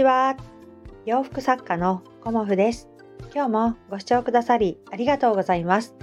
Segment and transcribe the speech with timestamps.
[0.00, 0.34] ちは。
[1.04, 2.88] 洋服作家のコモフです。
[3.34, 5.94] 今日もご視聴くださりありがとうございます。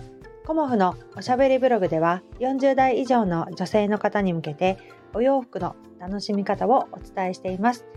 [0.45, 4.77] コモフのおしゃべりブログでは40代以上の女性の方に向けて
[5.15, 7.87] お洋服の楽しみ方をお伝えしています。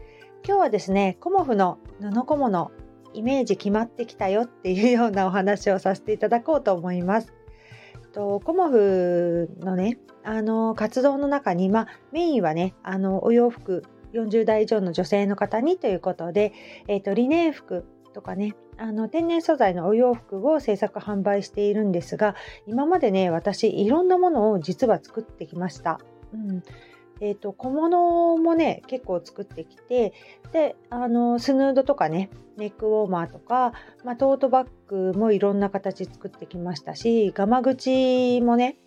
[0.43, 2.71] 今日はですねコモフの布小物
[3.13, 7.35] イメージ決まってきたよっていうようなお話をさせていただこうと思います。
[8.15, 13.83] とコモフのねあの活動の中に、まあ、メインはねあのお洋服
[14.13, 16.53] 40代以上の女性の方にということで、
[16.89, 22.35] えーと、リネン服とかねあの天然素材のお洋服を制作販売しているんですが
[22.67, 26.01] 今までね私いろんなものを実は作ってきました。
[26.33, 26.63] うん
[27.23, 30.15] えーと、小物もね結構作ってきて
[30.53, 33.73] であのスヌードとかねネックウォーマーとか、
[34.05, 38.79] まあ、トートバッグもいろんな形作ってきましたしガマ口もね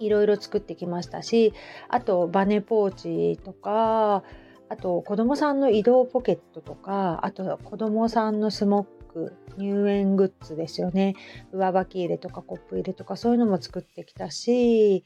[0.00, 1.52] いろいろ作ってきましたし
[1.88, 2.94] あとバネポー
[3.36, 4.22] チとか
[4.68, 11.14] あと子供さんの移動ポケットとかあと子供さんのスモック入園グッズですよね。
[11.52, 15.04] 上履き入れとかコップ入れとかそういうのも作ってきたし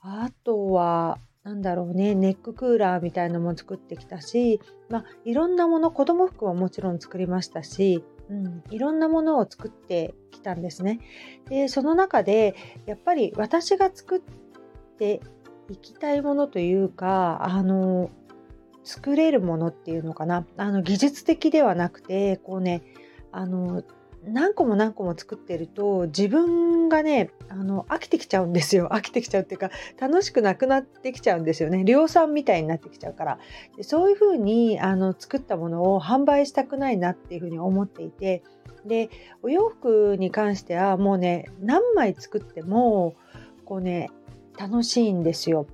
[0.00, 11.00] あとはなんだろうねネッククーラーみたいのも作ってきたし、まあ、いろんなもの子供服はもちろん作りましたしうん、いろんなものを作ってきたんですね。
[11.48, 12.54] でその中で
[12.86, 14.20] やっぱり私が作っ
[14.98, 15.20] て
[15.70, 18.10] いきたいものというかあの
[18.84, 22.82] 作れるものっていうのかなあの技術的ではなくてこうね
[23.32, 23.82] あの
[24.26, 28.88] 何個も何個も作ってると自分がねあの飽きてきちゃうんですよ。
[28.92, 31.84] 飽きてきちゃうっていうか楽しくなくなってきちゃうんですよね。
[31.84, 33.38] 量産みたいになってきちゃうから。
[33.76, 38.42] でそういうふうにあの作ったものを販売したくないなっていうふうに思っていて。
[38.84, 39.10] で
[39.42, 43.14] お洋服に関してはもうね何枚作っても
[43.64, 44.10] こうね
[44.56, 45.66] 楽しいんですよ。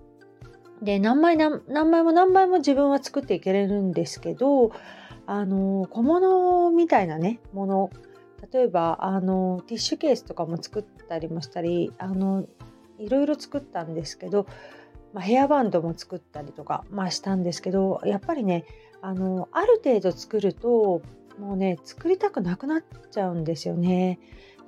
[0.80, 4.72] で何枚何枚も何枚も自分は作っていけれるんですけど
[5.26, 7.90] あの小物みたいなねもの
[8.50, 12.46] 例えばあのティッシュケースとかも作ったりもしたりあの
[12.98, 14.46] いろいろ作ったんですけど、
[15.12, 18.64] まあ、ヘアバンドも作ったりとか、まあ、したんですけどやっぱりね
[19.00, 21.02] あのある程度作ると
[21.38, 24.18] もうね作りたくなくなっちゃうんですよね。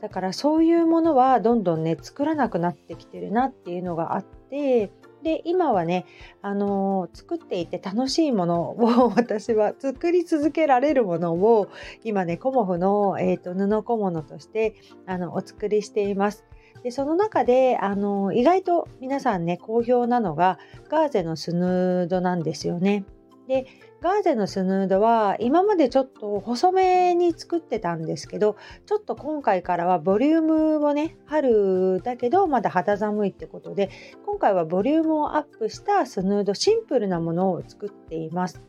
[0.00, 4.90] だからそういうものはどんどんね作らなくなってきてるなっていうのがあって
[5.24, 6.04] で今はね、
[6.42, 11.68] あのー、作っていて楽しいものを 私は作り続けられるものを
[12.04, 14.74] 今ねコモフの、えーと、布小物として
[15.06, 16.44] あのお作りしています。
[16.82, 20.58] でその中であの意外と皆さんね好評なのが
[20.90, 23.06] ガーゼのスヌードなんですよね。
[23.48, 23.66] で
[24.00, 28.56] ガーゼのスヌードは今までちょっと細めに作ってたんですけど
[28.86, 33.90] ちょっと今回からはボリュームをね春だけどまだ肌寒いってことで
[34.24, 38.62] 今回はボリュームをアップしたスヌードシンプルなものを作っています。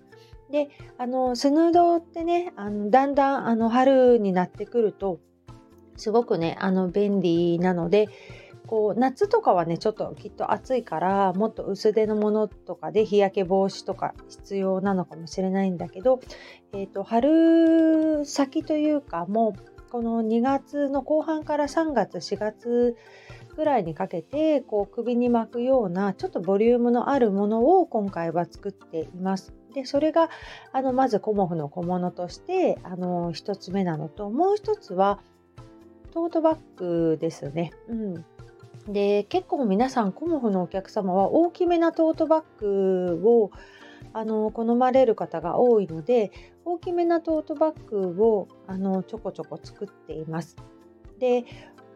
[0.52, 5.20] であのスヌードってねあのだんだんあの春になってくると
[5.98, 8.10] すごくねあの便利なので
[8.68, 16.20] こう夏とかはねちょっときっと暑いからもっと薄手のものとかで日焼け防止とか必要なのかもしれないんだけど、
[16.74, 22.96] えーと、春先というかもうこの2月の後半から3月4月
[23.56, 29.54] ぐらいにかけてこう首に巻くようなちょっとボリュームのあるものを今回は作っています。
[29.74, 30.30] でそれが
[30.72, 35.20] あのまずコモフの小物としてあの1つ目なのともう1つは
[36.12, 37.72] トートバッグですね。
[37.90, 38.26] うん
[38.88, 43.52] で結構皆さんコモフのお客様は大きめなトートバッグを
[44.14, 46.32] あの好まれる方が多いので
[46.64, 50.56] 大きめなトートバッグをあのちょこちょこ作っています。
[51.20, 51.46] で、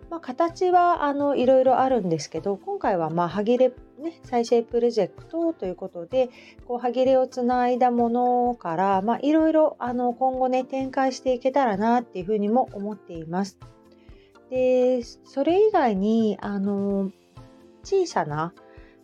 [0.09, 6.29] まあ、形はあのいろいろあるんですけど今回はまあ歯切れ、ね、再生プロジェクトということで
[6.67, 13.57] こう歯切れをつないだものから、まあ、いろいろあの今後ね展開していけたらなっていうふうにも思っています。
[14.49, 17.11] でそれ以外にあの
[17.83, 18.53] 小さな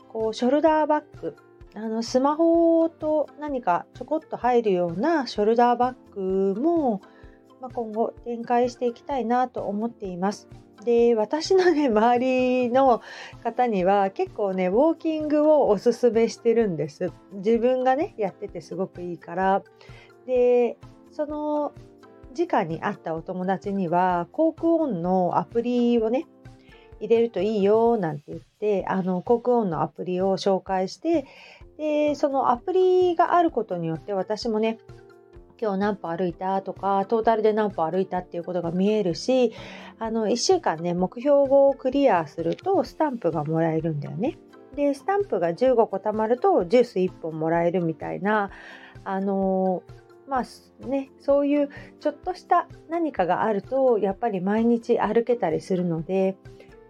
[0.10, 1.36] こうショルダーバッグ
[1.76, 7.02] あのスマホと何かちょこっと入るようなショルダーバッグも、
[7.62, 10.48] まあ、今後展開していきたいなと思っています。
[10.86, 13.02] で私のね周りの
[13.44, 19.64] 方には結構ねウォーキングをおすすめしてるんです自分がねやっててすごくいいから
[20.28, 20.78] で
[21.12, 21.74] その
[22.38, 26.28] 直に会ったお友達には航空音のアプリをね
[27.00, 31.26] 入れるといいよなんて言ってあの航空音のアプリを紹介して
[31.78, 34.80] でそのアプリがあることによって私もね
[35.62, 39.54] 今日何歩歩いたとかトータルで何歩歩いたっていうことが見えるし
[40.00, 44.38] あの1週間ね目標をクリアするとスタンプがもらえるんだよね。
[44.76, 48.52] でスタンプが15個貯まるとジュース1本もらえるみたいな
[49.06, 49.84] あの
[50.28, 51.70] まあね、そういう
[52.00, 56.36] ちょっとした何かがあるとやっぱり毎日歩けたりするので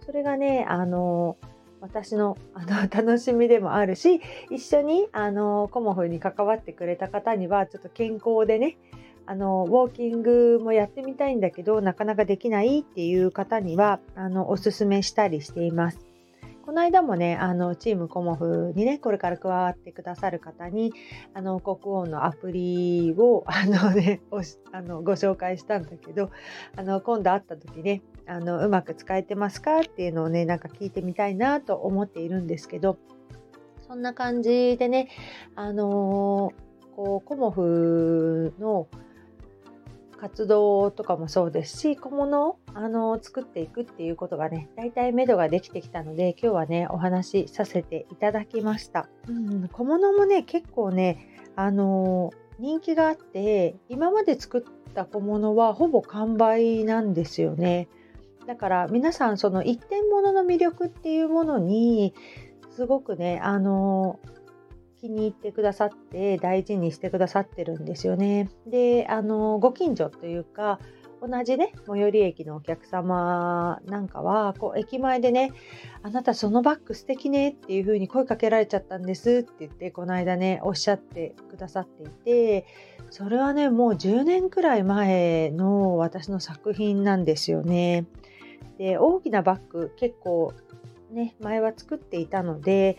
[0.06, 1.38] それがねあの
[1.82, 8.78] 私の あの楽しみでもあるし一緒にあのコモフに関わってくれた方にはちょっと健康でね
[9.26, 16.15] あのウォーキングもやってみたいんだけどなかなかできないっていう方にはあのおすすめしたりしています。
[16.66, 20.94] この間もね、あの、チームコモフにね、これから加わってくださる方に、
[21.36, 24.22] あの、国王のアプリを、 あのね、
[24.72, 26.32] あのご紹介したんだけど、
[26.76, 32.98] あの、今度会った時ね、あの、うまく使えてますかっていうのをね、なんか聞いてみたいなと思っているんですけど、
[33.88, 35.10] そんな感じでね、
[35.56, 36.52] あの
[36.96, 38.88] こう、コモフの、
[40.20, 57.88] 活動とかもそうですし小物をあの作っていくっていうことがね大体目処ができてきたので今日はねお話しさせていただきました、うん、小物もね結構ねあの人気があって今まで作った小物はほぼ完売なんですよね。
[58.46, 62.14] だから皆さんその一点物の魅力っていうものに
[62.76, 64.20] すごくねあの
[65.06, 68.50] 気に入ってくださって大事にしてくださってるんですよね。
[68.66, 70.80] であのご近所というか
[71.22, 75.52] 同じね最寄り駅のお客様なんかはこう駅前でね
[76.02, 82.66] 「あなたそのバッグ素敵ね」っていう風に声かけられちゃったんですって言ってこの間ねおっしゃってくださっていて
[83.12, 88.06] それはねもう10年くらい前の私の作品なんですよね。
[88.80, 90.54] で大きなバッグ結構
[91.12, 92.98] ね前は作っていたので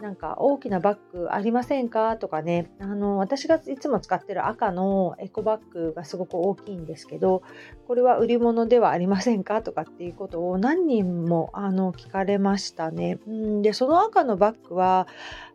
[0.00, 2.16] なんか大きなバッグありませんか？
[2.16, 7.42] とかねあの私がいつも使ってる赤のエコバッグがすごく大きいんですけど
[7.86, 9.62] これは売り物ではありませんか？
[9.62, 13.18] とかっていうことを何人もあの聞かれましたね。
[13.26, 15.06] うんでその赤のバッグは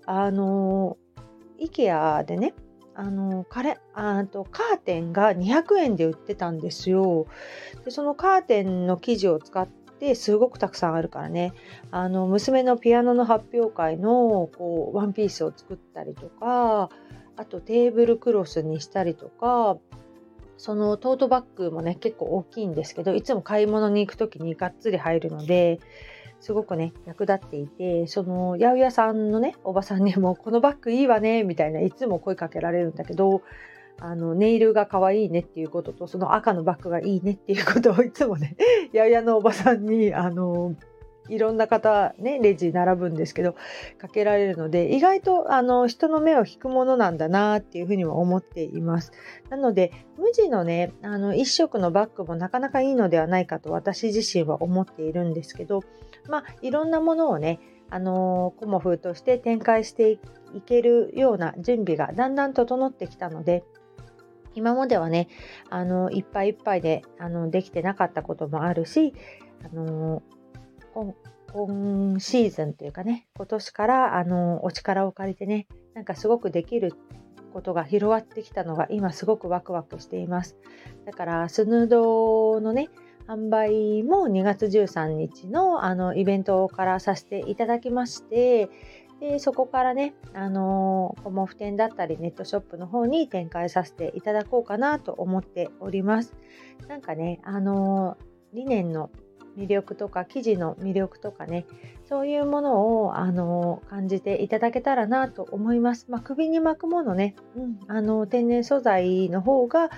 [0.05, 0.97] あの
[1.59, 2.53] IKEA でね
[2.93, 7.25] あのカレあとカーテンが200円で売ってたんですよ。
[7.83, 9.67] でそのカーテンの生地を使っ
[9.99, 11.53] ですごくたくさんあるからね。
[11.91, 16.89] あの娘のピアノの発表会のこうワンピースを作ったりとか
[17.37, 19.77] あとテーブルクロスにしたりとか
[20.57, 25.79] そのトートバッグもね結構大きいんですけどいつも買い物に行く時にがっつり入るので
[26.39, 33.41] すごくね役立っていてその八百屋さんのねおばさんにも「このバッグいいわね」みたいないつも声かけられるんだけど
[33.99, 38.57] あのネイルが可愛いねっていうこととその赤のバッグがいいねっていうことをいつもね
[38.91, 40.75] ややのおばさんにあの
[41.29, 43.55] いろんな方ねレジ並ぶんですけど
[43.97, 49.11] かけられるので意外とあの人の目を引くものなんだなっていうふうには思っています。
[49.49, 55.81] なので無地のねあの一色のバッグもなかなかいいのではないかと私自身は思っているんですけど
[56.27, 57.59] まあいろんなものをね
[57.89, 60.19] あのコモフとして展開してい
[60.65, 63.63] けるような準備がだんだん整ってきたので
[64.55, 65.27] 今まではね、
[65.69, 69.13] あの、いっぱいいっぱいで、あの、できてなかったこともあるし、
[69.63, 70.23] あの、
[71.53, 76.93] 今シーズンというかね、今年から、あの、お力を借りてね、なんかすごくできる
[77.53, 80.57] ことが広がってきたのが今すごくワクワクしています。
[81.05, 82.89] だから、スヌードのね、
[83.27, 88.69] 販売も2月13日のあのイベントからさせていただきまして、
[89.29, 96.35] でそこからね、あのー、コモフ店だったりネットショップの方に展開させていただこうかなと思っております。
[96.87, 99.09] なんかね、あのー、理念の
[99.57, 101.65] 魅力とか生地の魅力とかね
[102.07, 106.05] そういうものをあの感じていただけたらなと思います。
[106.09, 109.89] まあ、首に巻くものね、うん、あの天然素材の方が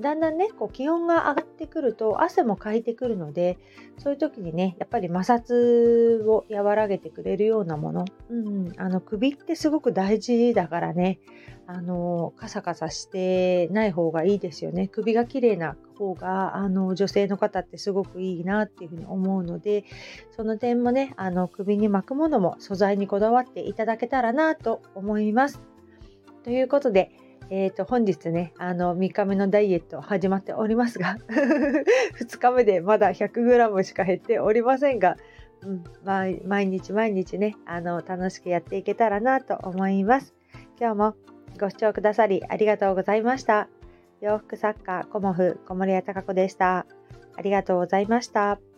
[0.00, 3.58] だんだんねこう気温が上がってくると汗もかいてくるので
[3.98, 11.18] そういう時にねやっぱり摩擦を和らげてくれるようなもの、うん、あの首ってすごく大事だからね。
[11.66, 14.88] あのカサカサしてない方がいいですよね。
[14.88, 19.84] 首が綺麗な方があの女性の方ってすごくいいなっていうふうに思うので
[20.32, 25.60] その点もねあの首に巻くものも素材にこだわっていただけたらなと思います。
[26.42, 27.12] ということで
[27.50, 31.18] えー、と本日ねあの3日目のダイエット始まっておりますが
[32.20, 35.16] 2日目でまだ 100g しか減っておりませんが、
[35.62, 40.34] うんまあ、毎日毎日ねあの楽しくやっていけたらなと思います。
[40.80, 41.14] 今日も
[41.60, 43.68] ご視聴くださりありがとうございました。
[44.20, 46.86] 洋服作家コモフ小森屋隆子でした。
[47.36, 48.71] ありがとうございました。